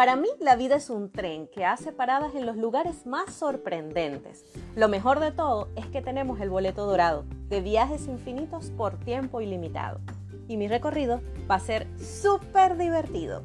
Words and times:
Para 0.00 0.16
mí 0.16 0.28
la 0.40 0.56
vida 0.56 0.76
es 0.76 0.88
un 0.88 1.12
tren 1.12 1.46
que 1.46 1.66
hace 1.66 1.92
paradas 1.92 2.34
en 2.34 2.46
los 2.46 2.56
lugares 2.56 3.04
más 3.04 3.34
sorprendentes. 3.34 4.46
Lo 4.74 4.88
mejor 4.88 5.20
de 5.20 5.30
todo 5.30 5.68
es 5.76 5.84
que 5.88 6.00
tenemos 6.00 6.40
el 6.40 6.48
boleto 6.48 6.86
dorado 6.86 7.26
de 7.50 7.60
viajes 7.60 8.08
infinitos 8.08 8.70
por 8.70 8.98
tiempo 8.98 9.42
ilimitado. 9.42 10.00
Y 10.48 10.56
mi 10.56 10.68
recorrido 10.68 11.20
va 11.50 11.56
a 11.56 11.60
ser 11.60 11.86
súper 11.98 12.78
divertido. 12.78 13.42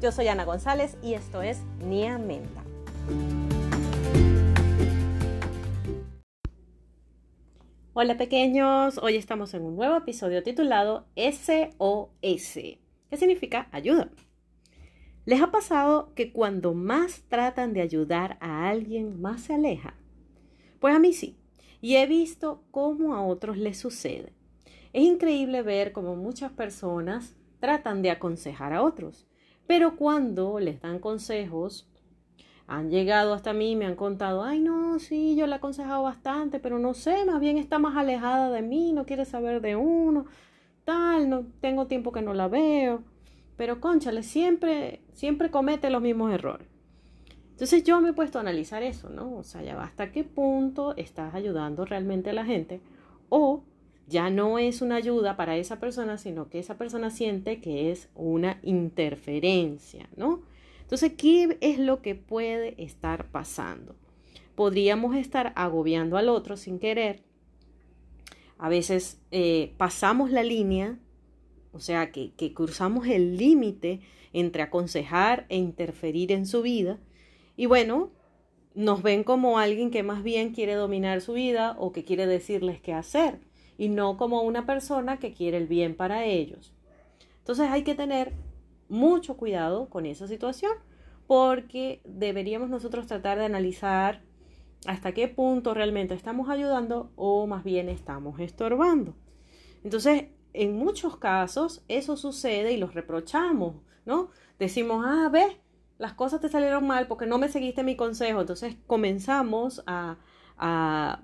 Yo 0.00 0.12
soy 0.12 0.28
Ana 0.28 0.44
González 0.44 0.96
y 1.02 1.14
esto 1.14 1.42
es 1.42 1.64
Nia 1.84 2.16
Menta. 2.16 2.62
Hola 7.92 8.16
pequeños, 8.16 8.98
hoy 8.98 9.16
estamos 9.16 9.52
en 9.52 9.64
un 9.64 9.74
nuevo 9.74 9.96
episodio 9.96 10.44
titulado 10.44 11.06
SOS, 11.16 11.58
que 12.20 13.16
significa 13.16 13.66
ayuda. 13.72 14.08
¿Les 15.28 15.42
ha 15.42 15.50
pasado 15.50 16.14
que 16.14 16.32
cuando 16.32 16.72
más 16.72 17.20
tratan 17.28 17.74
de 17.74 17.82
ayudar 17.82 18.38
a 18.40 18.70
alguien, 18.70 19.20
más 19.20 19.42
se 19.42 19.52
aleja? 19.52 19.92
Pues 20.80 20.96
a 20.96 20.98
mí 20.98 21.12
sí, 21.12 21.36
y 21.82 21.96
he 21.96 22.06
visto 22.06 22.62
cómo 22.70 23.14
a 23.14 23.20
otros 23.20 23.58
les 23.58 23.76
sucede. 23.76 24.32
Es 24.94 25.02
increíble 25.02 25.60
ver 25.60 25.92
cómo 25.92 26.16
muchas 26.16 26.50
personas 26.52 27.36
tratan 27.60 28.00
de 28.00 28.10
aconsejar 28.10 28.72
a 28.72 28.82
otros, 28.82 29.26
pero 29.66 29.96
cuando 29.96 30.60
les 30.60 30.80
dan 30.80 30.98
consejos 30.98 31.86
han 32.66 32.88
llegado 32.88 33.34
hasta 33.34 33.52
mí 33.52 33.72
y 33.72 33.76
me 33.76 33.84
han 33.84 33.96
contado, 33.96 34.42
ay 34.42 34.60
no, 34.60 34.98
sí, 34.98 35.36
yo 35.36 35.46
le 35.46 35.52
he 35.52 35.56
aconsejado 35.56 36.04
bastante, 36.04 36.58
pero 36.58 36.78
no 36.78 36.94
sé, 36.94 37.26
más 37.26 37.38
bien 37.38 37.58
está 37.58 37.78
más 37.78 37.98
alejada 37.98 38.50
de 38.50 38.62
mí, 38.62 38.94
no 38.94 39.04
quiere 39.04 39.26
saber 39.26 39.60
de 39.60 39.76
uno, 39.76 40.24
tal, 40.86 41.28
no 41.28 41.44
tengo 41.60 41.86
tiempo 41.86 42.12
que 42.12 42.22
no 42.22 42.32
la 42.32 42.48
veo. 42.48 43.04
Pero 43.58 43.80
conchale, 43.80 44.22
siempre, 44.22 45.02
siempre 45.12 45.50
comete 45.50 45.90
los 45.90 46.00
mismos 46.00 46.32
errores. 46.32 46.66
Entonces 47.50 47.82
yo 47.82 48.00
me 48.00 48.10
he 48.10 48.12
puesto 48.12 48.38
a 48.38 48.40
analizar 48.40 48.84
eso, 48.84 49.10
¿no? 49.10 49.34
O 49.34 49.42
sea, 49.42 49.62
ya 49.62 49.74
va 49.74 49.82
hasta 49.82 50.12
qué 50.12 50.22
punto 50.22 50.96
estás 50.96 51.34
ayudando 51.34 51.84
realmente 51.84 52.30
a 52.30 52.32
la 52.32 52.44
gente 52.44 52.80
o 53.28 53.64
ya 54.06 54.30
no 54.30 54.60
es 54.60 54.80
una 54.80 54.94
ayuda 54.94 55.36
para 55.36 55.56
esa 55.56 55.80
persona, 55.80 56.18
sino 56.18 56.48
que 56.48 56.60
esa 56.60 56.78
persona 56.78 57.10
siente 57.10 57.60
que 57.60 57.90
es 57.90 58.08
una 58.14 58.60
interferencia, 58.62 60.08
¿no? 60.16 60.42
Entonces, 60.82 61.14
¿qué 61.18 61.58
es 61.60 61.80
lo 61.80 62.00
que 62.00 62.14
puede 62.14 62.80
estar 62.82 63.26
pasando? 63.26 63.96
Podríamos 64.54 65.16
estar 65.16 65.52
agobiando 65.56 66.16
al 66.16 66.28
otro 66.28 66.56
sin 66.56 66.78
querer. 66.78 67.24
A 68.56 68.68
veces 68.68 69.20
eh, 69.32 69.74
pasamos 69.78 70.30
la 70.30 70.44
línea, 70.44 70.96
o 71.78 71.80
sea, 71.80 72.10
que, 72.10 72.32
que 72.32 72.52
cruzamos 72.52 73.06
el 73.06 73.36
límite 73.36 74.00
entre 74.32 74.62
aconsejar 74.62 75.46
e 75.48 75.56
interferir 75.56 76.32
en 76.32 76.44
su 76.44 76.60
vida. 76.60 76.98
Y 77.56 77.66
bueno, 77.66 78.10
nos 78.74 79.02
ven 79.02 79.22
como 79.22 79.60
alguien 79.60 79.92
que 79.92 80.02
más 80.02 80.24
bien 80.24 80.52
quiere 80.52 80.74
dominar 80.74 81.20
su 81.20 81.34
vida 81.34 81.76
o 81.78 81.92
que 81.92 82.04
quiere 82.04 82.26
decirles 82.26 82.80
qué 82.80 82.92
hacer 82.92 83.38
y 83.78 83.88
no 83.88 84.16
como 84.16 84.42
una 84.42 84.66
persona 84.66 85.18
que 85.20 85.32
quiere 85.32 85.56
el 85.56 85.68
bien 85.68 85.96
para 85.96 86.24
ellos. 86.24 86.74
Entonces 87.38 87.68
hay 87.70 87.84
que 87.84 87.94
tener 87.94 88.34
mucho 88.88 89.36
cuidado 89.36 89.88
con 89.88 90.04
esa 90.04 90.26
situación 90.26 90.72
porque 91.28 92.00
deberíamos 92.04 92.70
nosotros 92.70 93.06
tratar 93.06 93.38
de 93.38 93.44
analizar 93.44 94.22
hasta 94.86 95.12
qué 95.12 95.28
punto 95.28 95.74
realmente 95.74 96.14
estamos 96.14 96.48
ayudando 96.48 97.12
o 97.14 97.46
más 97.46 97.62
bien 97.62 97.88
estamos 97.88 98.40
estorbando. 98.40 99.14
Entonces, 99.84 100.24
en 100.58 100.76
muchos 100.76 101.16
casos 101.16 101.84
eso 101.86 102.16
sucede 102.16 102.72
y 102.72 102.78
los 102.78 102.92
reprochamos, 102.92 103.76
¿no? 104.04 104.30
Decimos, 104.58 105.04
ah, 105.06 105.28
ves, 105.32 105.56
las 105.98 106.14
cosas 106.14 106.40
te 106.40 106.48
salieron 106.48 106.84
mal 106.84 107.06
porque 107.06 107.26
no 107.26 107.38
me 107.38 107.48
seguiste 107.48 107.84
mi 107.84 107.96
consejo. 107.96 108.40
Entonces 108.40 108.76
comenzamos 108.88 109.84
a, 109.86 110.18
a, 110.56 111.22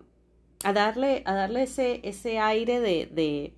a 0.63 0.73
darle, 0.73 1.25
a 1.27 1.35
darle 1.35 1.65
ese, 1.65 2.01
ese 2.05 2.39
aire 2.39 2.79
de, 2.79 3.07
de 3.07 3.57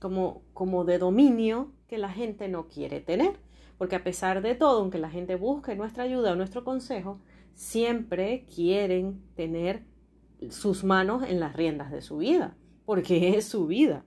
como, 0.00 0.42
como 0.52 0.84
de 0.84 0.98
dominio 0.98 1.72
que 1.88 1.96
la 1.96 2.10
gente 2.10 2.48
no 2.48 2.68
quiere 2.68 3.00
tener. 3.00 3.38
Porque 3.78 3.96
a 3.96 4.04
pesar 4.04 4.42
de 4.42 4.54
todo, 4.54 4.80
aunque 4.80 4.98
la 4.98 5.10
gente 5.10 5.34
busque 5.36 5.76
nuestra 5.76 6.04
ayuda 6.04 6.32
o 6.32 6.36
nuestro 6.36 6.62
consejo, 6.62 7.20
siempre 7.54 8.44
quieren 8.54 9.22
tener 9.34 9.84
sus 10.50 10.84
manos 10.84 11.22
en 11.22 11.40
las 11.40 11.56
riendas 11.56 11.90
de 11.90 12.02
su 12.02 12.18
vida, 12.18 12.54
porque 12.84 13.36
es 13.38 13.46
su 13.46 13.66
vida. 13.66 14.04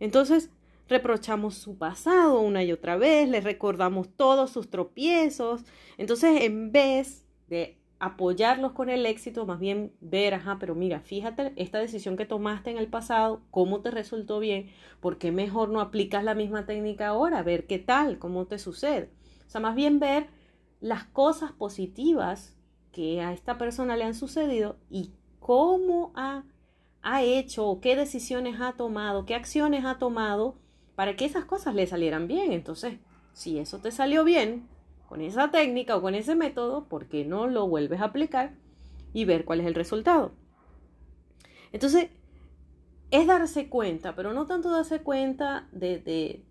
Entonces, 0.00 0.50
reprochamos 0.88 1.54
su 1.54 1.78
pasado 1.78 2.40
una 2.40 2.62
y 2.62 2.72
otra 2.72 2.96
vez, 2.96 3.28
le 3.28 3.40
recordamos 3.40 4.08
todos 4.16 4.50
sus 4.50 4.70
tropiezos. 4.70 5.64
Entonces, 5.98 6.42
en 6.42 6.72
vez 6.72 7.24
de 7.48 7.78
apoyarlos 7.98 8.72
con 8.72 8.90
el 8.90 9.06
éxito, 9.06 9.46
más 9.46 9.58
bien 9.58 9.92
ver, 10.00 10.34
ajá, 10.34 10.58
pero 10.60 10.74
mira, 10.74 11.00
fíjate 11.00 11.52
esta 11.56 11.78
decisión 11.78 12.16
que 12.16 12.26
tomaste 12.26 12.70
en 12.70 12.78
el 12.78 12.88
pasado, 12.88 13.42
cómo 13.50 13.80
te 13.80 13.90
resultó 13.90 14.40
bien, 14.40 14.70
¿por 15.00 15.16
qué 15.16 15.32
mejor 15.32 15.70
no 15.70 15.80
aplicas 15.80 16.22
la 16.22 16.34
misma 16.34 16.66
técnica 16.66 17.08
ahora? 17.08 17.42
Ver 17.42 17.66
qué 17.66 17.78
tal, 17.78 18.18
cómo 18.18 18.46
te 18.46 18.58
sucede. 18.58 19.10
O 19.46 19.50
sea, 19.50 19.60
más 19.60 19.74
bien 19.74 20.00
ver 20.00 20.26
las 20.80 21.04
cosas 21.04 21.52
positivas 21.52 22.54
que 22.92 23.22
a 23.22 23.32
esta 23.32 23.56
persona 23.56 23.96
le 23.96 24.04
han 24.04 24.14
sucedido 24.14 24.76
y 24.90 25.12
cómo 25.40 26.12
ha, 26.14 26.44
ha 27.04 27.22
hecho 27.22 27.78
qué 27.80 27.94
decisiones 27.96 28.60
ha 28.60 28.72
tomado, 28.72 29.26
qué 29.26 29.34
acciones 29.34 29.84
ha 29.84 29.98
tomado 29.98 30.56
para 30.96 31.14
que 31.16 31.26
esas 31.26 31.44
cosas 31.44 31.74
le 31.74 31.86
salieran 31.86 32.26
bien. 32.26 32.52
Entonces, 32.52 32.98
si 33.34 33.58
eso 33.58 33.78
te 33.78 33.92
salió 33.92 34.24
bien, 34.24 34.66
con 35.08 35.20
esa 35.20 35.50
técnica 35.50 35.96
o 35.96 36.02
con 36.02 36.14
ese 36.14 36.34
método, 36.34 36.88
¿por 36.88 37.06
qué 37.06 37.24
no 37.24 37.46
lo 37.46 37.68
vuelves 37.68 38.00
a 38.00 38.06
aplicar 38.06 38.54
y 39.12 39.26
ver 39.26 39.44
cuál 39.44 39.60
es 39.60 39.66
el 39.66 39.74
resultado? 39.74 40.32
Entonces, 41.72 42.08
es 43.10 43.26
darse 43.26 43.68
cuenta, 43.68 44.16
pero 44.16 44.32
no 44.32 44.46
tanto 44.46 44.70
darse 44.70 45.02
cuenta 45.02 45.68
de, 45.72 45.98
de, 45.98 46.42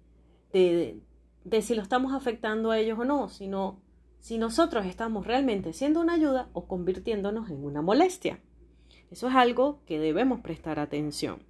de, 0.54 1.02
de, 1.44 1.62
si 1.62 1.76
lo 1.76 1.82
estamos 1.82 2.14
afectando 2.14 2.72
a 2.72 2.78
ellos 2.78 3.00
o 3.00 3.06
no, 3.06 3.28
sino 3.28 3.82
si 4.20 4.38
nosotros 4.38 4.86
estamos 4.86 5.26
realmente 5.26 5.74
siendo 5.74 6.00
una 6.00 6.14
ayuda 6.14 6.48
o 6.54 6.68
convirtiéndonos 6.68 7.50
en 7.50 7.66
una 7.66 7.82
molestia. 7.82 8.40
Eso 9.14 9.30
es 9.30 9.36
algo 9.36 9.80
que 9.86 10.00
debemos 10.00 10.42
prestar 10.42 10.80
atención. 10.80 11.42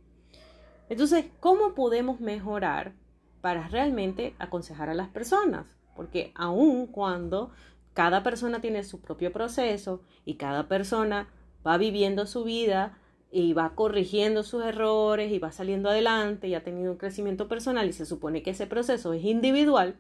Entonces, 0.89 1.25
¿cómo 1.39 1.73
podemos 1.73 2.19
mejorar 2.19 2.93
para 3.41 3.67
realmente 3.67 4.35
aconsejar 4.37 4.89
a 4.89 4.93
las 4.93 5.09
personas? 5.09 5.77
porque 5.95 6.31
aun 6.35 6.87
cuando 6.87 7.51
cada 7.93 8.23
persona 8.23 8.61
tiene 8.61 8.83
su 8.83 9.01
propio 9.01 9.31
proceso 9.31 10.01
y 10.25 10.35
cada 10.35 10.67
persona 10.67 11.27
va 11.65 11.77
viviendo 11.77 12.25
su 12.25 12.43
vida 12.43 12.97
y 13.31 13.53
va 13.53 13.75
corrigiendo 13.75 14.43
sus 14.43 14.63
errores 14.63 15.31
y 15.31 15.39
va 15.39 15.51
saliendo 15.51 15.89
adelante 15.89 16.47
y 16.47 16.55
ha 16.55 16.63
tenido 16.63 16.91
un 16.91 16.97
crecimiento 16.97 17.47
personal 17.47 17.87
y 17.87 17.93
se 17.93 18.05
supone 18.05 18.43
que 18.43 18.51
ese 18.51 18.67
proceso 18.67 19.13
es 19.13 19.23
individual, 19.23 19.95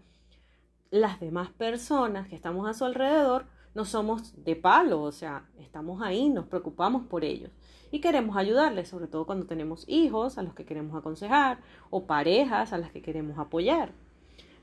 las 0.91 1.19
demás 1.19 1.49
personas 1.49 2.27
que 2.27 2.35
estamos 2.35 2.67
a 2.67 2.73
su 2.73 2.85
alrededor 2.85 3.45
no 3.73 3.85
somos 3.85 4.33
de 4.43 4.55
palo, 4.55 5.01
o 5.01 5.11
sea, 5.11 5.49
estamos 5.59 6.01
ahí, 6.01 6.29
nos 6.29 6.45
preocupamos 6.45 7.05
por 7.07 7.23
ellos 7.23 7.51
y 7.91 7.99
queremos 7.99 8.37
ayudarles, 8.37 8.89
sobre 8.89 9.07
todo 9.07 9.25
cuando 9.25 9.45
tenemos 9.45 9.85
hijos 9.87 10.37
a 10.37 10.43
los 10.43 10.55
que 10.55 10.65
queremos 10.65 10.95
aconsejar 10.95 11.59
o 11.91 12.05
parejas 12.05 12.73
a 12.73 12.77
las 12.77 12.91
que 12.91 13.01
queremos 13.01 13.37
apoyar. 13.37 13.91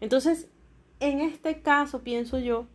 Entonces, 0.00 0.50
en 0.98 1.20
este 1.20 1.62
caso, 1.62 2.02
pienso 2.02 2.38
yo 2.38 2.66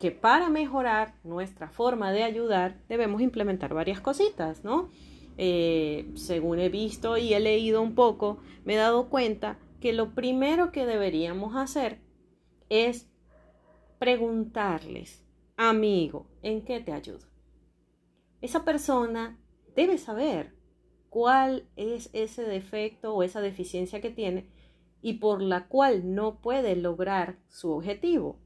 que 0.00 0.10
para 0.10 0.48
mejorar 0.48 1.14
nuestra 1.22 1.68
forma 1.68 2.12
de 2.12 2.24
ayudar 2.24 2.78
debemos 2.88 3.20
implementar 3.20 3.74
varias 3.74 4.00
cositas, 4.00 4.64
¿no? 4.64 4.88
Eh, 5.36 6.10
según 6.14 6.60
he 6.60 6.68
visto 6.68 7.16
y 7.16 7.34
he 7.34 7.40
leído 7.40 7.82
un 7.82 7.94
poco, 7.94 8.38
me 8.64 8.74
he 8.74 8.76
dado 8.76 9.08
cuenta 9.08 9.58
que 9.80 9.92
lo 9.92 10.14
primero 10.14 10.72
que 10.72 10.86
deberíamos 10.86 11.56
hacer 11.56 11.98
es 12.68 13.08
preguntarles, 13.98 15.23
amigo, 15.56 16.26
¿en 16.42 16.64
qué 16.64 16.80
te 16.80 16.92
ayudo? 16.92 17.26
Esa 18.40 18.64
persona 18.64 19.38
debe 19.74 19.98
saber 19.98 20.54
cuál 21.10 21.68
es 21.76 22.10
ese 22.12 22.42
defecto 22.42 23.14
o 23.14 23.22
esa 23.22 23.40
deficiencia 23.40 24.00
que 24.00 24.10
tiene 24.10 24.48
y 25.00 25.14
por 25.14 25.42
la 25.42 25.68
cual 25.68 26.14
no 26.14 26.40
puede 26.40 26.76
lograr 26.76 27.38
su 27.48 27.70
objetivo. 27.70 28.38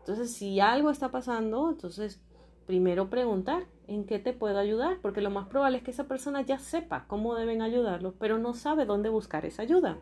Entonces, 0.00 0.32
si 0.32 0.60
algo 0.60 0.90
está 0.90 1.10
pasando, 1.10 1.70
entonces 1.70 2.20
primero 2.66 3.10
preguntar 3.10 3.66
en 3.86 4.04
qué 4.04 4.18
te 4.18 4.32
puedo 4.32 4.58
ayudar, 4.58 4.98
porque 5.02 5.20
lo 5.20 5.30
más 5.30 5.48
probable 5.48 5.78
es 5.78 5.82
que 5.82 5.90
esa 5.90 6.08
persona 6.08 6.42
ya 6.42 6.58
sepa 6.58 7.06
cómo 7.08 7.34
deben 7.34 7.62
ayudarlo, 7.62 8.14
pero 8.18 8.38
no 8.38 8.54
sabe 8.54 8.86
dónde 8.86 9.08
buscar 9.08 9.44
esa 9.44 9.62
ayuda. 9.62 9.98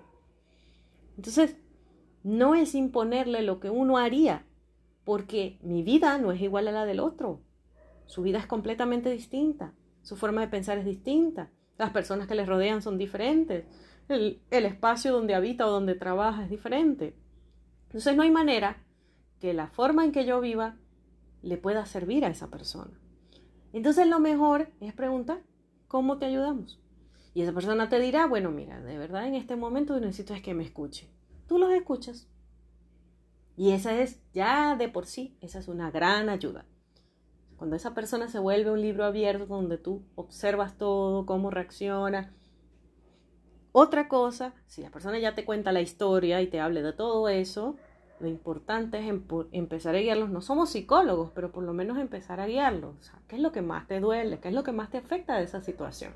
Entonces, 1.16 1.56
no 2.22 2.54
es 2.54 2.74
imponerle 2.74 3.42
lo 3.42 3.60
que 3.60 3.70
uno 3.70 3.96
haría, 3.96 4.44
porque 5.08 5.58
mi 5.62 5.82
vida 5.82 6.18
no 6.18 6.32
es 6.32 6.42
igual 6.42 6.68
a 6.68 6.70
la 6.70 6.84
del 6.84 7.00
otro. 7.00 7.40
Su 8.04 8.20
vida 8.20 8.36
es 8.36 8.46
completamente 8.46 9.10
distinta, 9.10 9.72
su 10.02 10.16
forma 10.16 10.42
de 10.42 10.48
pensar 10.48 10.76
es 10.76 10.84
distinta, 10.84 11.50
las 11.78 11.92
personas 11.92 12.28
que 12.28 12.34
le 12.34 12.44
rodean 12.44 12.82
son 12.82 12.98
diferentes, 12.98 13.64
el, 14.10 14.42
espacio 14.50 15.10
donde 15.10 15.34
habita 15.34 15.66
o 15.66 15.70
donde 15.70 15.94
trabaja 15.94 16.44
es 16.44 16.50
diferente. 16.50 17.16
Entonces 17.84 18.16
no 18.16 18.22
hay 18.22 18.30
manera 18.30 18.84
que 19.40 19.54
la 19.54 19.68
forma 19.68 20.04
en 20.04 20.12
que 20.12 20.26
yo 20.26 20.42
viva 20.42 20.76
le 21.40 21.56
pueda 21.56 21.86
servir 21.86 22.26
a 22.26 22.28
esa 22.28 22.50
persona. 22.50 23.00
Entonces 23.72 24.06
lo 24.08 24.20
mejor 24.20 24.68
es 24.78 24.92
preguntar, 24.92 25.40
¿cómo 25.86 26.18
te 26.18 26.26
ayudamos? 26.26 26.82
Y 27.32 27.40
esa 27.40 27.54
persona 27.54 27.88
te 27.88 27.98
dirá, 27.98 28.26
bueno, 28.26 28.50
mira, 28.50 28.82
de 28.82 28.98
verdad 28.98 29.26
en 29.26 29.36
este 29.36 29.56
momento 29.56 29.98
necesito 29.98 30.34
es 30.34 30.42
que 30.42 30.52
me 30.52 30.64
escuche. 30.64 31.08
Tú 31.46 31.56
los 31.56 31.72
escuchas. 31.72 32.28
Y 33.58 33.72
esa 33.72 34.00
es, 34.00 34.20
ya 34.32 34.76
de 34.76 34.88
por 34.88 35.04
sí, 35.04 35.36
esa 35.40 35.58
es 35.58 35.66
una 35.66 35.90
gran 35.90 36.28
ayuda. 36.28 36.64
Cuando 37.56 37.74
esa 37.74 37.92
persona 37.92 38.28
se 38.28 38.38
vuelve 38.38 38.70
un 38.70 38.80
libro 38.80 39.04
abierto 39.04 39.46
donde 39.46 39.78
tú 39.78 40.04
observas 40.14 40.78
todo, 40.78 41.26
cómo 41.26 41.50
reacciona. 41.50 42.32
Otra 43.72 44.06
cosa, 44.06 44.54
si 44.68 44.80
la 44.80 44.90
persona 44.90 45.18
ya 45.18 45.34
te 45.34 45.44
cuenta 45.44 45.72
la 45.72 45.80
historia 45.80 46.40
y 46.40 46.46
te 46.46 46.60
hable 46.60 46.82
de 46.82 46.92
todo 46.92 47.28
eso, 47.28 47.74
lo 48.20 48.28
importante 48.28 49.00
es 49.00 49.12
empezar 49.50 49.96
a 49.96 49.98
guiarlos. 49.98 50.30
No 50.30 50.40
somos 50.40 50.70
psicólogos, 50.70 51.32
pero 51.34 51.50
por 51.50 51.64
lo 51.64 51.72
menos 51.72 51.98
empezar 51.98 52.38
a 52.38 52.46
guiarlos. 52.46 53.10
¿Qué 53.26 53.34
es 53.34 53.42
lo 53.42 53.50
que 53.50 53.62
más 53.62 53.88
te 53.88 53.98
duele? 53.98 54.38
¿Qué 54.38 54.48
es 54.48 54.54
lo 54.54 54.62
que 54.62 54.70
más 54.70 54.88
te 54.88 54.98
afecta 54.98 55.36
de 55.36 55.42
esa 55.42 55.62
situación? 55.62 56.12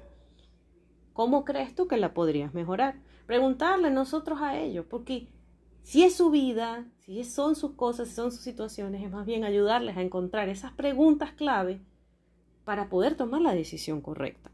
¿Cómo 1.13 1.45
crees 1.45 1.75
tú 1.75 1.89
que 1.89 1.97
la 1.97 2.15
podrías 2.15 2.55
mejorar? 2.55 3.01
Preguntarle 3.27 3.91
nosotros 3.91 4.41
a 4.41 4.57
ellos, 4.59 4.87
porque 4.89 5.27
si 5.83 6.05
es 6.05 6.15
su 6.15 6.31
vida, 6.31 6.87
si 7.01 7.25
son 7.25 7.57
sus 7.57 7.73
cosas, 7.73 8.09
si 8.09 8.15
son 8.15 8.31
sus 8.31 8.41
situaciones, 8.41 9.03
es 9.03 9.11
más 9.11 9.27
bien 9.27 9.45
ayudarles 9.45 9.97
a 9.97 10.03
encontrar 10.03 10.49
esas 10.49 10.73
preguntas 10.73 11.33
clave 11.33 11.81
para 12.65 12.89
poder 12.89 13.17
tomar 13.17 13.41
la 13.41 13.55
decisión 13.55 14.01
correcta. 14.01 14.51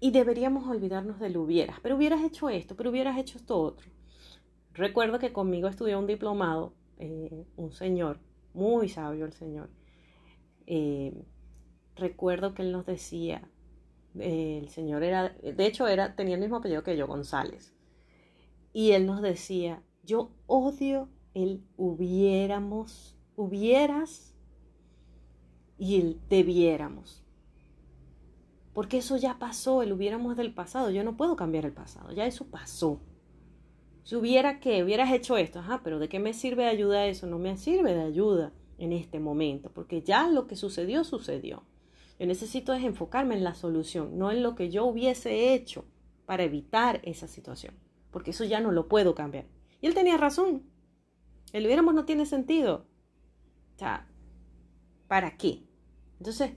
Y 0.00 0.10
deberíamos 0.10 0.66
olvidarnos 0.66 1.20
del 1.20 1.36
hubieras, 1.36 1.78
pero 1.80 1.96
hubieras 1.96 2.24
hecho 2.24 2.48
esto, 2.48 2.74
pero 2.74 2.90
hubieras 2.90 3.18
hecho 3.18 3.38
esto 3.38 3.58
otro. 3.60 3.88
Recuerdo 4.72 5.18
que 5.18 5.32
conmigo 5.32 5.68
estudió 5.68 5.98
un 5.98 6.06
diplomado, 6.06 6.72
eh, 6.98 7.44
un 7.56 7.72
señor, 7.72 8.18
muy 8.54 8.88
sabio 8.88 9.26
el 9.26 9.32
señor. 9.32 9.70
Eh, 10.66 11.12
recuerdo 11.96 12.54
que 12.54 12.62
él 12.62 12.72
nos 12.72 12.86
decía, 12.86 13.42
el 14.18 14.68
señor 14.68 15.02
era, 15.02 15.28
de 15.28 15.66
hecho 15.66 15.86
era, 15.86 16.16
tenía 16.16 16.34
el 16.34 16.40
mismo 16.40 16.56
apellido 16.56 16.82
que 16.82 16.96
yo, 16.96 17.06
González. 17.06 17.74
Y 18.72 18.92
él 18.92 19.06
nos 19.06 19.22
decía, 19.22 19.82
yo 20.04 20.30
odio 20.46 21.08
el 21.34 21.64
hubiéramos, 21.76 23.16
hubieras 23.36 24.34
y 25.78 26.00
el 26.00 26.20
debiéramos. 26.28 27.24
Porque 28.72 28.98
eso 28.98 29.16
ya 29.16 29.38
pasó, 29.38 29.82
el 29.82 29.92
hubiéramos 29.92 30.36
del 30.36 30.54
pasado. 30.54 30.90
Yo 30.90 31.02
no 31.02 31.16
puedo 31.16 31.36
cambiar 31.36 31.64
el 31.64 31.72
pasado, 31.72 32.12
ya 32.12 32.26
eso 32.26 32.46
pasó. 32.46 33.00
Si 34.04 34.16
hubiera 34.16 34.60
que, 34.60 34.82
hubieras 34.82 35.12
hecho 35.12 35.36
esto, 35.36 35.58
ajá, 35.58 35.80
pero 35.82 35.98
¿de 35.98 36.08
qué 36.08 36.18
me 36.18 36.32
sirve 36.32 36.64
de 36.64 36.70
ayuda 36.70 37.06
eso? 37.06 37.26
No 37.26 37.38
me 37.38 37.56
sirve 37.56 37.94
de 37.94 38.02
ayuda 38.02 38.52
en 38.78 38.92
este 38.92 39.20
momento, 39.20 39.70
porque 39.72 40.02
ya 40.02 40.28
lo 40.28 40.46
que 40.46 40.56
sucedió, 40.56 41.04
sucedió. 41.04 41.64
Yo 42.18 42.26
necesito 42.26 42.72
es 42.72 42.84
enfocarme 42.84 43.34
en 43.34 43.44
la 43.44 43.54
solución, 43.54 44.18
no 44.18 44.30
en 44.30 44.42
lo 44.42 44.54
que 44.54 44.70
yo 44.70 44.84
hubiese 44.84 45.54
hecho 45.54 45.84
para 46.26 46.44
evitar 46.44 47.00
esa 47.02 47.26
situación, 47.26 47.74
porque 48.10 48.30
eso 48.30 48.44
ya 48.44 48.60
no 48.60 48.72
lo 48.72 48.88
puedo 48.88 49.14
cambiar. 49.14 49.46
Y 49.80 49.86
él 49.86 49.94
tenía 49.94 50.16
razón. 50.16 50.62
El 51.52 51.66
hubiéramos 51.66 51.94
no 51.94 52.04
tiene 52.04 52.26
sentido. 52.26 52.86
O 53.80 53.84
¿para 55.08 55.36
qué? 55.36 55.64
Entonces, 56.18 56.52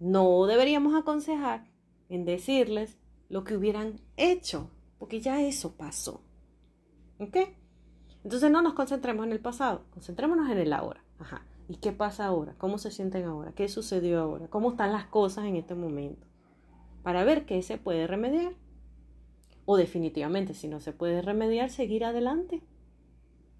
no 0.00 0.46
deberíamos 0.46 0.94
aconsejar 0.94 1.66
en 2.08 2.24
decirles 2.24 2.98
lo 3.28 3.44
que 3.44 3.56
hubieran 3.56 4.00
hecho, 4.16 4.70
porque 4.98 5.20
ya 5.20 5.42
eso 5.42 5.76
pasó. 5.76 6.22
¿Ok? 7.18 7.36
Entonces 8.24 8.50
no 8.50 8.62
nos 8.62 8.74
concentremos 8.74 9.26
en 9.26 9.32
el 9.32 9.40
pasado, 9.40 9.84
concentrémonos 9.90 10.50
en 10.50 10.58
el 10.58 10.72
ahora. 10.72 11.02
Ajá. 11.18 11.42
¿Y 11.68 11.76
qué 11.76 11.92
pasa 11.92 12.26
ahora? 12.26 12.54
¿Cómo 12.58 12.78
se 12.78 12.90
sienten 12.90 13.24
ahora? 13.24 13.52
¿Qué 13.52 13.68
sucedió 13.68 14.20
ahora? 14.20 14.48
¿Cómo 14.48 14.70
están 14.70 14.92
las 14.92 15.06
cosas 15.06 15.44
en 15.44 15.56
este 15.56 15.74
momento? 15.74 16.26
Para 17.02 17.24
ver 17.24 17.44
qué 17.44 17.62
se 17.62 17.76
puede 17.76 18.06
remediar. 18.06 18.54
O 19.70 19.76
definitivamente, 19.76 20.54
si 20.54 20.66
no 20.66 20.80
se 20.80 20.94
puede 20.94 21.20
remediar, 21.20 21.68
seguir 21.68 22.02
adelante 22.02 22.62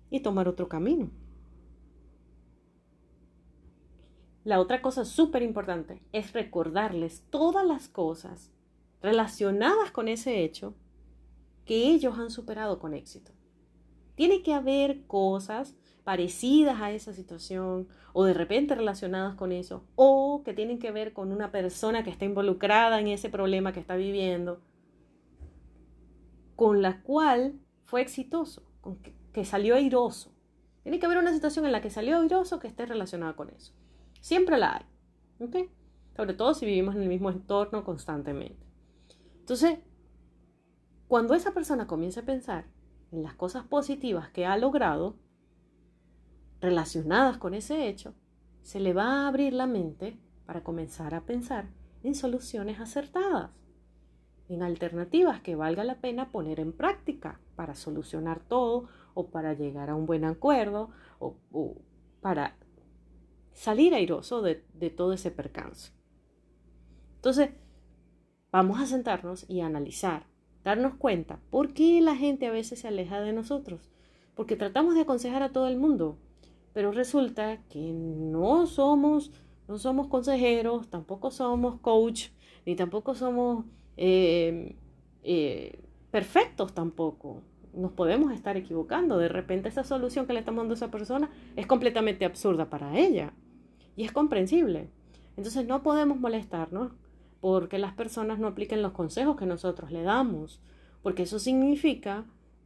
y 0.09 0.21
tomar 0.21 0.49
otro 0.49 0.67
camino. 0.67 1.11
La 4.43 4.59
otra 4.59 4.81
cosa 4.81 5.05
súper 5.05 5.43
importante 5.43 6.01
es 6.13 6.33
recordarles 6.33 7.25
todas 7.29 7.67
las 7.67 7.89
cosas 7.89 8.51
relacionadas 9.03 9.91
con 9.91 10.09
ese 10.09 10.45
hecho 10.45 10.75
que 11.67 11.91
ellos 11.91 12.19
han 12.19 12.31
superado 12.31 12.79
con 12.79 12.95
éxito. 12.95 13.33
Tiene 14.15 14.43
que 14.43 14.55
haber 14.55 15.05
cosas 15.07 15.77
parecidas 16.05 16.81
a 16.81 16.91
esa 16.91 17.13
situación 17.13 17.87
o 18.15 18.25
de 18.25 18.33
repente 18.33 18.75
relacionadas 18.75 19.35
con 19.35 19.53
eso 19.53 19.85
o 19.95 20.41
que 20.43 20.55
tienen 20.55 20.79
que 20.79 20.91
ver 20.91 21.13
con 21.13 21.33
una 21.33 21.53
persona 21.53 22.03
que 22.03 22.09
está 22.09 22.25
involucrada 22.25 22.99
en 22.99 23.09
ese 23.09 23.29
problema 23.29 23.75
que 23.75 23.81
está 23.81 23.95
viviendo, 23.95 24.63
con 26.59 26.83
la 26.83 27.03
cual 27.03 27.61
fue 27.85 28.01
exitoso, 28.01 28.65
con 28.81 28.99
que, 29.33 29.45
salió 29.45 29.77
airoso. 29.77 30.35
Tiene 30.83 30.99
que 30.99 31.07
haber 31.07 31.19
una 31.19 31.33
situación 31.33 31.65
en 31.67 31.71
la 31.71 31.81
que 31.81 31.89
salió 31.89 32.19
airoso 32.19 32.59
que 32.59 32.67
esté 32.67 32.85
relacionada 32.85 33.37
con 33.37 33.51
eso. 33.51 33.75
Siempre 34.21 34.59
la 34.59 34.75
hay. 34.75 34.85
¿ok? 35.47 35.71
Sobre 36.17 36.35
todo 36.35 36.55
si 36.55 36.67
vivimos 36.67 36.97
en 36.97 37.03
el 37.03 37.09
mismo 37.09 37.31
entorno 37.31 37.85
constantemente. 37.85 38.67
Entonces, 39.39 39.79
cuando 41.07 41.35
esa 41.35 41.55
persona 41.55 41.87
comienza 41.87 42.23
a 42.23 42.27
pensar 42.27 42.67
en 43.13 43.23
las 43.23 43.35
cosas 43.35 43.63
positivas 43.63 44.29
que 44.31 44.45
ha 44.45 44.57
logrado, 44.57 45.15
relacionadas 46.61 47.39
con 47.39 47.55
ese 47.55 47.87
hecho, 47.87 48.17
se 48.63 48.81
le 48.81 48.95
va 48.95 49.05
a 49.05 49.29
abrir 49.29 49.53
la 49.53 49.69
mente 49.69 50.19
para 50.45 50.65
comenzar 50.65 51.15
a 51.15 51.25
pensar 51.25 51.69
en 52.03 52.17
soluciones 52.17 52.81
acertadas, 52.81 53.53
en 54.49 54.63
alternativas 54.63 55.41
que 55.41 55.57
valga 55.57 55.85
la 55.85 56.01
pena 56.01 56.31
poner 56.31 56.61
en 56.61 56.73
práctica 56.73 57.41
para 57.57 57.75
solucionar 57.75 58.41
todo 58.41 58.89
o 59.15 59.29
para 59.31 59.53
llegar 59.55 59.91
a 59.91 59.95
un 59.95 60.07
buen 60.07 60.25
acuerdo 60.25 60.91
o, 61.19 61.37
para 62.21 62.57
salir 63.53 63.95
airoso 63.95 64.43
de, 64.43 64.65
de 64.75 64.91
todo 64.91 65.13
ese 65.13 65.31
percance. 65.31 65.93
Entonces, 67.17 67.51
vamos 68.53 68.81
a 68.81 68.87
sentarnos 68.87 69.45
y 69.49 69.61
analizar, 69.61 70.27
darnos 70.65 70.95
cuenta 70.95 71.41
por 71.51 71.75
qué 71.75 72.01
la 72.01 72.17
gente 72.17 72.47
a 72.47 72.53
veces 72.53 72.81
se 72.81 72.89
aleja 72.89 73.21
de 73.21 73.33
nosotros. 73.33 73.91
Porque 74.35 74.55
tratamos 74.55 74.95
de 74.95 75.01
aconsejar 75.01 75.43
a 75.43 75.53
todo 75.53 75.67
el 75.67 75.79
mundo, 75.79 76.17
pero 76.73 76.93
resulta 76.93 77.59
que 77.69 77.93
no 77.93 78.69
somos, 78.69 79.33
no 79.67 79.79
somos 79.79 80.07
consejeros, 80.07 80.89
tampoco 80.89 81.33
somos 81.33 81.81
coach, 81.81 82.29
ni 82.65 82.77
tampoco 82.77 83.17
somos 83.17 83.65
eh, 83.99 84.77
eh, 85.25 85.81
perfectos 86.11 86.73
tampoco. 86.73 87.43
Nos 87.75 87.93
podemos 87.93 88.33
estar 88.33 88.57
equivocando. 88.57 89.19
De 89.19 89.29
repente 89.29 89.69
esa 89.69 89.85
solución 89.85 90.27
que 90.27 90.33
le 90.33 90.39
estamos 90.39 90.63
dando 90.63 90.75
esa 90.75 90.91
persona 90.91 91.31
es 91.57 91.67
completamente 91.67 92.25
absurda 92.25 92.71
para 92.71 92.99
ella. 92.99 93.33
Y 93.97 94.05
es 94.05 94.13
comprensible. 94.13 94.89
Entonces 95.37 95.67
no 95.67 95.83
podemos 95.83 96.19
molestarnos 96.19 96.93
porque 97.41 97.79
las 97.79 97.93
personas 97.93 98.39
no 98.39 98.47
apliquen 98.47 98.83
los 98.83 98.93
consejos 98.93 99.37
que 99.37 99.47
nosotros 99.47 99.91
le 99.91 100.03
damos. 100.03 100.61
Porque 101.03 101.25
eso 101.25 101.39
significa 101.39 102.25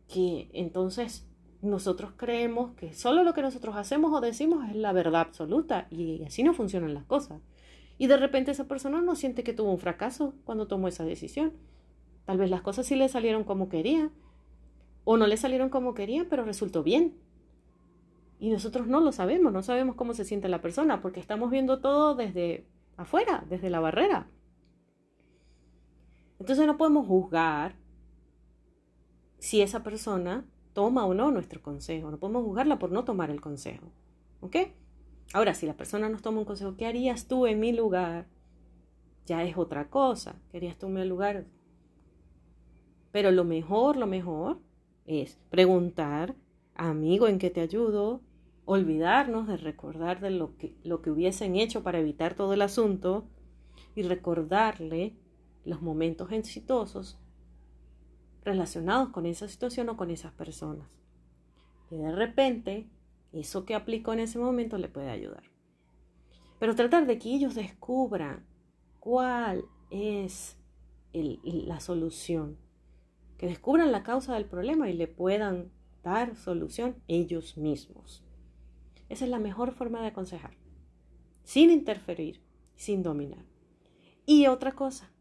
que 0.09 0.51
entonces 0.53 1.27
nosotros 1.63 2.13
creemos 2.17 2.73
que 2.73 2.93
solo 2.93 3.23
lo 3.23 3.35
que 3.35 3.43
nosotros 3.43 3.77
hacemos 3.77 4.13
o 4.13 4.21
decimos 4.21 4.69
es 4.69 4.77
la 4.77 4.93
verdad 4.93 5.23
absoluta 5.23 5.87
y 5.91 6.23
así 6.25 6.43
no 6.43 6.55
funcionan 6.55 6.93
las 6.93 7.05
cosas. 7.05 7.41
Y 7.99 8.07
de 8.07 8.17
repente 8.17 8.51
esa 8.51 8.69
persona 8.69 9.01
no 9.01 9.15
siente 9.15 9.45
que 9.45 9.53
tuvo 9.53 9.71
un 9.71 9.79
fracaso 9.79 10.35
cuando 10.45 10.67
tomó 10.67 10.89
esa 10.89 11.05
decisión. 11.05 11.53
Tal 12.25 12.39
vez 12.39 12.51
las 12.51 12.63
cosas 12.63 12.87
sí 12.87 12.97
le 12.97 13.09
salieron 13.09 13.45
como 13.45 13.69
quería 13.69 14.11
o 15.05 15.17
no 15.17 15.27
le 15.27 15.37
salieron 15.37 15.69
como 15.69 15.95
quería, 15.95 16.27
pero 16.29 16.45
resultó 16.45 16.83
bien. 16.83 17.15
Y 18.39 18.51
nosotros 18.51 18.87
no 18.87 19.01
lo 19.01 19.13
sabemos, 19.13 19.53
no 19.53 19.63
sabemos 19.63 19.97
cómo 19.97 20.15
se 20.15 20.25
siente 20.25 20.49
la 20.49 20.63
persona 20.63 21.01
porque 21.01 21.21
estamos 21.21 21.51
viendo 21.51 21.81
todo 21.81 22.15
desde 22.15 22.67
afuera, 22.97 23.45
desde 23.49 23.71
la 23.71 23.81
barrera. 23.81 24.29
Entonces 26.39 26.67
no 26.67 26.77
podemos 26.77 27.07
juzgar 27.07 27.77
si 29.39 29.61
esa 29.61 29.83
persona 29.83 30.45
toma 30.73 31.05
o 31.05 31.15
no 31.15 31.31
nuestro 31.31 31.63
consejo. 31.63 32.11
No 32.11 32.19
podemos 32.19 32.45
juzgarla 32.45 32.79
por 32.79 32.91
no 32.91 33.05
tomar 33.05 33.31
el 33.31 33.41
consejo. 33.41 33.93
¿Ok? 34.41 34.57
Ahora, 35.33 35.55
si 35.55 35.67
la 35.67 35.77
persona 35.77 36.09
nos 36.09 36.23
toma 36.23 36.41
un 36.41 36.45
consejo, 36.45 36.77
¿qué 36.77 36.87
harías 36.87 37.27
tú 37.27 37.47
en 37.47 37.59
mi 37.59 37.73
lugar? 37.73 38.27
Ya 39.25 39.43
es 39.45 39.57
otra 39.57 39.89
cosa. 39.89 40.37
¿Qué 40.51 40.59
harías 40.59 40.79
tú 40.79 40.87
en 40.87 40.95
mi 40.95 41.05
lugar? 41.05 41.47
Pero 43.13 43.31
lo 43.31 43.45
mejor, 43.45 43.97
lo 43.97 44.07
mejor 44.07 44.61
es 45.07 45.39
preguntar, 45.51 46.35
amigo, 46.75 47.29
¿en 47.29 47.39
qué 47.39 47.51
te 47.51 47.61
ayudo? 47.61 48.21
Olvidarnos 48.65 49.49
de 49.49 49.57
recordar 49.57 50.21
de 50.21 50.31
lo 50.31 50.57
que, 50.57 50.75
lo 50.85 51.03
que 51.03 51.11
hubiesen 51.11 51.57
hecho 51.57 51.83
para 51.83 51.99
evitar 51.99 52.35
todo 52.35 52.53
el 52.53 52.63
asunto 52.63 53.27
y 53.95 54.03
recordarle 54.03 55.17
los 55.65 55.83
momentos 55.83 56.31
exitosos 56.33 57.19
relacionados 58.45 59.11
con 59.11 59.27
esa 59.27 59.49
situación 59.49 59.89
o 59.89 59.97
con 59.97 60.11
esas 60.11 60.33
personas. 60.33 60.89
Y 61.91 61.97
de 61.97 62.13
repente 62.13 62.89
eso 63.33 63.65
que 63.65 63.75
aplicó 63.75 64.13
en 64.13 64.21
ese 64.21 64.39
momento 64.39 64.79
le 64.79 64.89
puede 64.89 65.11
ayudar. 65.11 65.45
Pero 66.59 66.75
tratar 66.75 67.07
de 67.07 67.19
que 67.19 67.31
ellos 67.31 67.55
descubran 67.55 68.47
cuál 69.01 69.65
es 69.91 70.57
la 71.13 71.81
solución, 71.81 72.59
que 73.37 73.47
descubran 73.47 73.93
la 73.93 74.03
causa 74.03 74.35
del 74.35 74.45
problema 74.45 74.89
y 74.89 74.93
le 74.93 75.09
puedan 75.09 75.73
dar 76.03 76.37
solución 76.37 76.97
ellos 77.09 77.57
mismos. 77.57 78.25
Esa 79.09 79.25
es 79.25 79.31
la 79.31 79.39
mejor 79.39 79.73
forma 79.73 80.01
de 80.01 80.09
aconsejar, 80.09 80.57
sin 81.43 81.71
interferir, 81.71 82.41
sin 82.77 83.03
dominar. 83.03 83.45
Y 84.25 84.47
otra 84.47 84.73
cosa, 84.73 85.13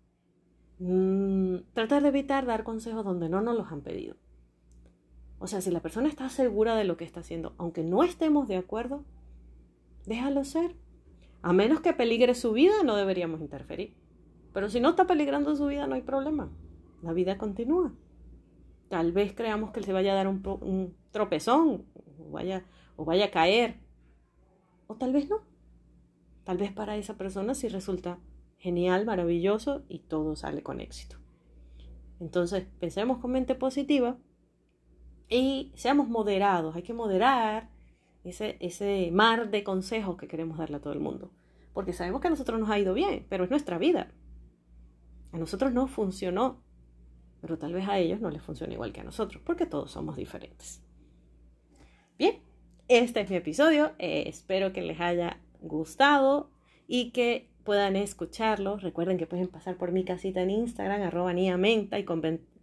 mm, 0.79 1.57
tratar 1.73 2.03
de 2.03 2.09
evitar 2.09 2.45
dar 2.45 2.63
consejos 2.63 3.03
donde 3.03 3.29
no 3.29 3.41
nos 3.41 3.57
los 3.57 3.71
han 3.71 3.81
pedido. 3.81 4.15
O 5.41 5.47
sea, 5.47 5.59
si 5.59 5.71
la 5.71 5.81
persona 5.81 6.07
está 6.07 6.29
segura 6.29 6.75
de 6.75 6.83
lo 6.83 6.97
que 6.97 7.03
está 7.03 7.21
haciendo, 7.21 7.55
aunque 7.57 7.83
no 7.83 8.03
estemos 8.03 8.47
de 8.47 8.57
acuerdo, 8.57 9.03
déjalo 10.05 10.43
ser. 10.43 10.75
A 11.41 11.51
menos 11.51 11.81
que 11.81 11.93
peligre 11.93 12.35
su 12.35 12.53
vida, 12.53 12.83
no 12.85 12.95
deberíamos 12.95 13.41
interferir. 13.41 13.95
Pero 14.53 14.69
si 14.69 14.79
no 14.79 14.89
está 14.89 15.07
peligrando 15.07 15.55
su 15.55 15.65
vida, 15.65 15.87
no 15.87 15.95
hay 15.95 16.03
problema. 16.03 16.51
La 17.01 17.11
vida 17.11 17.39
continúa. 17.39 17.91
Tal 18.87 19.13
vez 19.13 19.33
creamos 19.33 19.71
que 19.71 19.81
se 19.81 19.91
vaya 19.91 20.11
a 20.11 20.15
dar 20.15 20.27
un, 20.27 20.95
tropezón 21.09 21.85
o 21.95 22.29
vaya, 22.29 22.63
o 22.95 23.03
vaya 23.03 23.25
a 23.25 23.31
caer. 23.31 23.79
O 24.85 24.95
tal 24.95 25.11
vez 25.11 25.27
no. 25.27 25.41
Tal 26.43 26.59
vez 26.59 26.71
para 26.71 26.97
esa 26.97 27.17
persona 27.17 27.55
sí 27.55 27.67
resulta 27.67 28.19
genial, 28.57 29.07
maravilloso 29.07 29.85
y 29.89 29.99
todo 30.01 30.35
sale 30.35 30.61
con 30.61 30.81
éxito. 30.81 31.17
Entonces, 32.19 32.67
pensemos 32.79 33.17
con 33.17 33.31
mente 33.31 33.55
positiva 33.55 34.19
y 35.31 35.71
seamos 35.75 36.09
moderados. 36.09 36.75
Hay 36.75 36.83
que 36.83 36.93
moderar 36.93 37.69
ese, 38.23 38.57
ese 38.59 39.09
mar 39.11 39.49
de 39.49 39.63
consejos 39.63 40.17
que 40.17 40.27
queremos 40.27 40.57
darle 40.57 40.77
a 40.77 40.81
todo 40.81 40.93
el 40.93 40.99
mundo. 40.99 41.31
Porque 41.73 41.93
sabemos 41.93 42.21
que 42.21 42.27
a 42.27 42.31
nosotros 42.31 42.59
nos 42.59 42.69
ha 42.69 42.77
ido 42.77 42.93
bien, 42.93 43.25
pero 43.29 43.45
es 43.45 43.49
nuestra 43.49 43.77
vida. 43.77 44.11
A 45.31 45.37
nosotros 45.37 45.71
no 45.73 45.87
funcionó, 45.87 46.61
pero 47.39 47.57
tal 47.57 47.73
vez 47.73 47.87
a 47.87 47.97
ellos 47.97 48.19
no 48.19 48.29
les 48.29 48.41
funciona 48.41 48.73
igual 48.73 48.91
que 48.91 48.99
a 48.99 49.05
nosotros, 49.05 49.41
porque 49.45 49.65
todos 49.65 49.89
somos 49.89 50.17
diferentes. 50.17 50.83
Bien, 52.19 52.39
este 52.89 53.21
es 53.21 53.29
mi 53.29 53.37
episodio. 53.37 53.93
Eh, 53.99 54.25
espero 54.27 54.73
que 54.73 54.81
les 54.81 54.99
haya 54.99 55.39
gustado 55.61 56.51
y 56.87 57.11
que 57.11 57.49
puedan 57.63 57.95
escucharlo. 57.95 58.75
Recuerden 58.75 59.17
que 59.17 59.27
pueden 59.27 59.47
pasar 59.47 59.77
por 59.77 59.93
mi 59.93 60.03
casita 60.03 60.41
en 60.41 60.49
Instagram, 60.49 61.01
arroba 61.03 61.31
niamenta, 61.31 61.97
y 61.99 62.05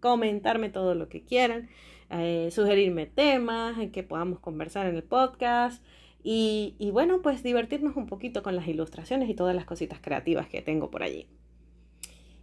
comentarme 0.00 0.68
todo 0.68 0.94
lo 0.94 1.08
que 1.08 1.24
quieran, 1.24 1.70
eh, 2.10 2.48
sugerirme 2.50 3.06
temas 3.06 3.78
en 3.78 3.92
que 3.92 4.02
podamos 4.02 4.40
conversar 4.40 4.86
en 4.86 4.96
el 4.96 5.02
podcast. 5.02 5.84
Y, 6.22 6.74
y 6.78 6.90
bueno, 6.90 7.22
pues 7.22 7.42
divertirnos 7.42 7.96
un 7.96 8.06
poquito 8.06 8.42
con 8.42 8.56
las 8.56 8.66
ilustraciones 8.66 9.28
y 9.28 9.34
todas 9.34 9.54
las 9.54 9.64
cositas 9.64 10.00
creativas 10.00 10.48
que 10.48 10.62
tengo 10.62 10.90
por 10.90 11.02
allí. 11.02 11.28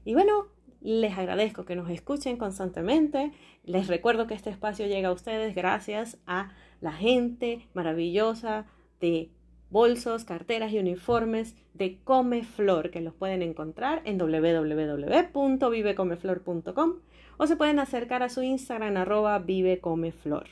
Y 0.06 0.14
bueno, 0.14 0.48
les 0.82 1.18
agradezco 1.18 1.66
que 1.66 1.76
nos 1.76 1.90
escuchen 1.90 2.38
constantemente. 2.38 3.32
Les 3.64 3.88
recuerdo 3.88 4.28
que 4.28 4.36
este 4.36 4.52
espacio 4.52 4.86
llega 4.86 5.10
a 5.10 5.14
ustedes 5.14 5.56
gracias 5.56 6.20
a 6.28 6.52
la 6.80 6.92
gente 6.92 7.68
maravillosa 7.74 8.68
de 9.02 9.32
bolsos, 9.76 10.24
carteras 10.24 10.72
y 10.72 10.80
uniformes 10.80 11.54
de 11.74 12.00
Comeflor, 12.06 12.92
que 12.92 13.02
los 13.02 13.14
pueden 13.14 13.42
encontrar 13.42 14.02
en 14.06 14.18
www.vivecomeflor.com 14.18 16.94
o 17.36 17.46
se 17.46 17.58
pueden 17.58 17.80
acercar 17.80 18.24
a 18.24 18.30
su 18.30 18.42
Instagram 18.42 18.96
arroba 18.96 19.38
vivecomeflor. 19.40 20.48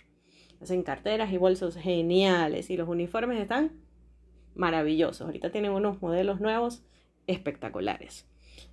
Hacen 0.62 0.84
carteras 0.84 1.32
y 1.32 1.38
bolsos 1.38 1.78
geniales 1.78 2.70
y 2.70 2.76
los 2.76 2.90
uniformes 2.90 3.40
están 3.40 3.72
maravillosos. 4.56 5.22
Ahorita 5.22 5.54
tienen 5.54 5.72
unos 5.72 6.02
modelos 6.02 6.42
nuevos 6.42 6.84
espectaculares. 7.26 8.28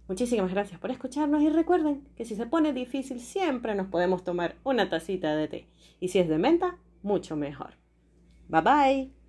Muchísimas 0.08 0.50
gracias 0.50 0.80
por 0.80 0.90
escucharnos 0.90 1.42
y 1.42 1.48
recuerden 1.48 2.08
que 2.16 2.24
si 2.24 2.34
se 2.34 2.46
pone 2.46 2.72
difícil 2.72 3.20
siempre 3.20 3.76
nos 3.76 3.86
podemos 3.86 4.24
tomar 4.24 4.56
una 4.64 4.90
tacita 4.90 5.36
de 5.36 5.46
té. 5.46 5.68
Y 6.00 6.08
si 6.08 6.18
es 6.18 6.28
de 6.28 6.38
menta, 6.38 6.76
mucho 7.02 7.36
mejor. 7.36 7.74
Bye 8.48 8.62
bye. 8.62 9.19